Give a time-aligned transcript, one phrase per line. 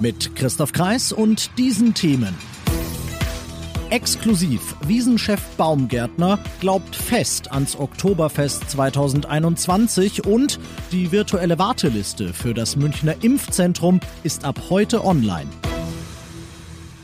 [0.00, 2.34] Mit Christoph Kreis und diesen Themen.
[3.90, 4.76] Exklusiv.
[4.86, 10.60] Wiesenchef Baumgärtner glaubt fest ans Oktoberfest 2021 und
[10.92, 15.48] die virtuelle Warteliste für das Münchner Impfzentrum ist ab heute online.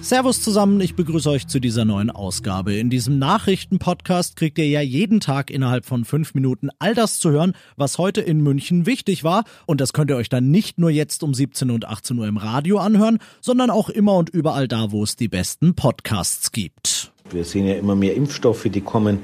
[0.00, 2.74] Servus zusammen, ich begrüße euch zu dieser neuen Ausgabe.
[2.74, 7.30] In diesem Nachrichtenpodcast kriegt ihr ja jeden Tag innerhalb von fünf Minuten all das zu
[7.30, 9.44] hören, was heute in München wichtig war.
[9.66, 12.38] Und das könnt ihr euch dann nicht nur jetzt um 17 und 18 Uhr im
[12.38, 17.12] Radio anhören, sondern auch immer und überall da, wo es die besten Podcasts gibt.
[17.30, 19.18] Wir sehen ja immer mehr Impfstoffe, die kommen.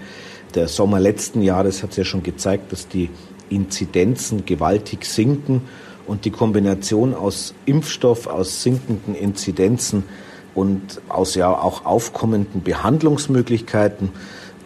[0.54, 3.08] Der Sommer letzten Jahres hat es ja schon gezeigt, dass die
[3.48, 5.62] Inzidenzen gewaltig sinken.
[6.06, 10.04] Und die Kombination aus Impfstoff, aus sinkenden Inzidenzen,
[10.54, 14.10] und aus ja auch aufkommenden Behandlungsmöglichkeiten.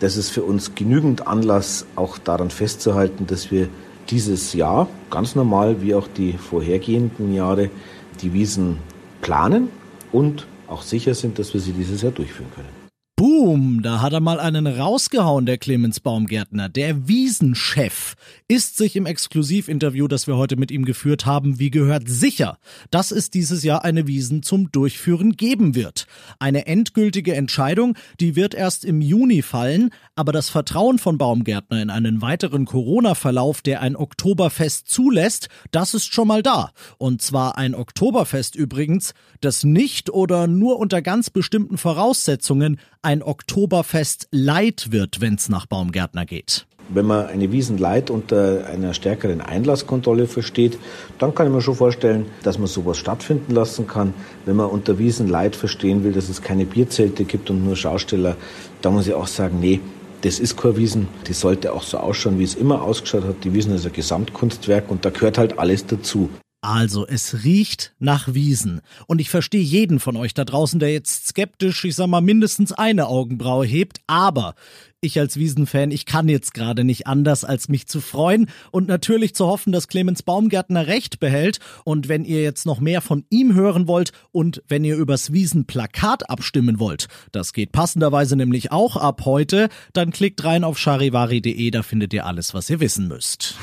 [0.00, 3.68] Das ist für uns genügend Anlass, auch daran festzuhalten, dass wir
[4.10, 7.70] dieses Jahr ganz normal wie auch die vorhergehenden Jahre
[8.22, 8.78] die Wiesen
[9.20, 9.68] planen
[10.12, 12.87] und auch sicher sind, dass wir sie dieses Jahr durchführen können.
[13.18, 16.68] Boom, da hat er mal einen rausgehauen, der Clemens Baumgärtner.
[16.68, 18.14] Der Wiesenchef
[18.46, 22.58] ist sich im Exklusivinterview, das wir heute mit ihm geführt haben, wie gehört sicher,
[22.92, 26.06] dass es dieses Jahr eine Wiesen zum Durchführen geben wird.
[26.38, 31.90] Eine endgültige Entscheidung, die wird erst im Juni fallen, aber das Vertrauen von Baumgärtner in
[31.90, 36.70] einen weiteren Corona-Verlauf, der ein Oktoberfest zulässt, das ist schon mal da.
[36.98, 42.78] Und zwar ein Oktoberfest übrigens, das nicht oder nur unter ganz bestimmten Voraussetzungen
[43.08, 46.66] ein Oktoberfest Light wird, wenn es nach Baumgärtner geht.
[46.90, 50.78] Wenn man eine Wiesen Light unter einer stärkeren Einlasskontrolle versteht,
[51.18, 54.12] dann kann ich mir schon vorstellen, dass man sowas stattfinden lassen kann.
[54.44, 58.36] Wenn man unter Wiesen Light verstehen will, dass es keine Bierzelte gibt und nur Schausteller,
[58.82, 59.80] dann muss ich auch sagen, nee,
[60.20, 61.08] das ist kein Wiesen.
[61.28, 63.42] Die sollte auch so ausschauen, wie es immer ausgeschaut hat.
[63.42, 66.28] Die Wiesen ist ein Gesamtkunstwerk und da gehört halt alles dazu.
[66.68, 68.82] Also, es riecht nach Wiesen.
[69.06, 72.72] Und ich verstehe jeden von euch da draußen, der jetzt skeptisch, ich sag mal, mindestens
[72.72, 74.02] eine Augenbraue hebt.
[74.06, 74.54] Aber
[75.00, 79.34] ich als Wiesenfan, ich kann jetzt gerade nicht anders, als mich zu freuen und natürlich
[79.34, 81.58] zu hoffen, dass Clemens Baumgärtner recht behält.
[81.84, 86.28] Und wenn ihr jetzt noch mehr von ihm hören wollt und wenn ihr übers Wiesenplakat
[86.28, 91.82] abstimmen wollt, das geht passenderweise nämlich auch ab heute, dann klickt rein auf charivari.de, da
[91.82, 93.56] findet ihr alles, was ihr wissen müsst.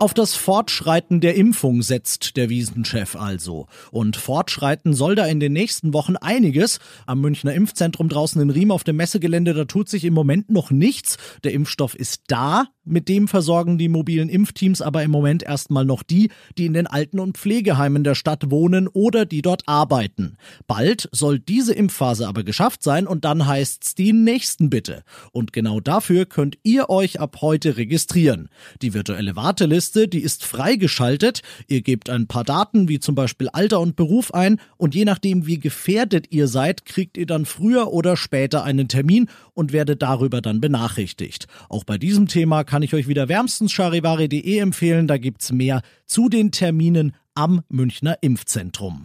[0.00, 3.66] Auf das Fortschreiten der Impfung setzt der Wiesenchef also.
[3.90, 6.78] Und fortschreiten soll da in den nächsten Wochen einiges.
[7.06, 10.70] Am Münchner Impfzentrum draußen in Riem auf dem Messegelände, da tut sich im Moment noch
[10.70, 11.16] nichts.
[11.42, 12.68] Der Impfstoff ist da.
[12.84, 16.86] Mit dem versorgen die mobilen Impfteams aber im Moment erstmal noch die, die in den
[16.86, 20.38] Alten- und Pflegeheimen der Stadt wohnen oder die dort arbeiten.
[20.66, 25.02] Bald soll diese Impfphase aber geschafft sein und dann heißt's die nächsten bitte.
[25.32, 28.48] Und genau dafür könnt ihr euch ab heute registrieren.
[28.80, 31.40] Die virtuelle Warteliste Liste, die ist freigeschaltet.
[31.66, 35.46] Ihr gebt ein paar Daten wie zum Beispiel Alter und Beruf ein und je nachdem,
[35.46, 40.42] wie gefährdet ihr seid, kriegt ihr dann früher oder später einen Termin und werdet darüber
[40.42, 41.46] dann benachrichtigt.
[41.70, 45.06] Auch bei diesem Thema kann ich euch wieder wärmstens charivari.de empfehlen.
[45.06, 49.04] Da gibt's mehr zu den Terminen am Münchner Impfzentrum.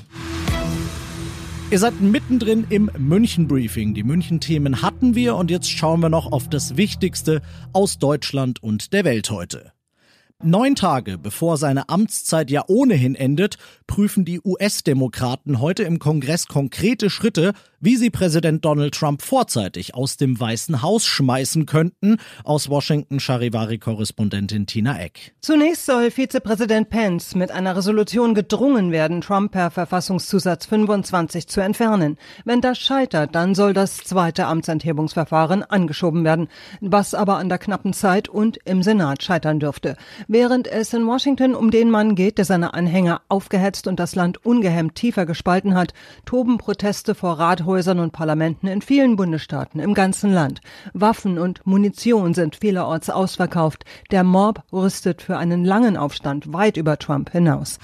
[1.72, 3.94] Ihr seid mittendrin im München Briefing.
[3.94, 8.62] Die München Themen hatten wir und jetzt schauen wir noch auf das Wichtigste aus Deutschland
[8.62, 9.73] und der Welt heute.
[10.42, 13.58] Neun Tage bevor seine Amtszeit ja ohnehin endet,
[13.88, 20.16] prüfen die US-Demokraten heute im Kongress konkrete Schritte, wie sie Präsident Donald Trump vorzeitig aus
[20.16, 22.16] dem Weißen Haus schmeißen könnten.
[22.46, 25.34] Aus Washington Charivari-Korrespondentin Tina Eck.
[25.42, 32.18] Zunächst soll Vizepräsident Pence mit einer Resolution gedrungen werden, Trump per Verfassungszusatz 25 zu entfernen.
[32.46, 36.48] Wenn das scheitert, dann soll das zweite Amtsenthebungsverfahren angeschoben werden,
[36.80, 39.98] was aber an der knappen Zeit und im Senat scheitern dürfte.
[40.30, 44.46] Während es in Washington um den Mann geht, der seine Anhänger aufgehetzt und das Land
[44.46, 45.94] ungehemmt tiefer gespalten hat,
[46.26, 47.42] toben Proteste vor
[47.74, 50.62] Rathäusern und Parlamenten in vielen Bundesstaaten im ganzen Land.
[50.94, 53.84] Waffen und Munition sind vielerorts ausverkauft.
[54.12, 57.80] Der Mob rüstet für einen langen Aufstand weit über Trump hinaus.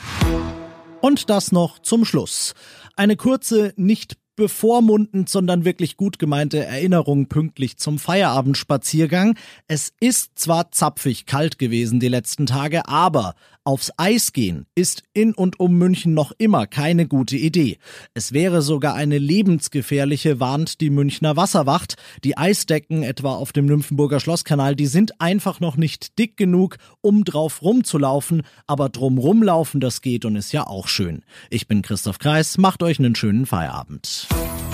[1.01, 2.53] Und das noch zum Schluss.
[2.95, 9.35] Eine kurze, nicht bevormundend, sondern wirklich gut gemeinte Erinnerung pünktlich zum Feierabendspaziergang.
[9.67, 13.33] Es ist zwar zapfig kalt gewesen die letzten Tage, aber
[13.69, 17.77] Aufs Eis gehen ist in und um München noch immer keine gute Idee.
[18.15, 21.95] Es wäre sogar eine lebensgefährliche, warnt die Münchner Wasserwacht.
[22.23, 27.23] Die Eisdecken etwa auf dem Nymphenburger Schlosskanal, die sind einfach noch nicht dick genug, um
[27.23, 31.23] drauf rumzulaufen, aber drum rumlaufen, das geht und ist ja auch schön.
[31.51, 34.27] Ich bin Christoph Kreis, macht euch einen schönen Feierabend.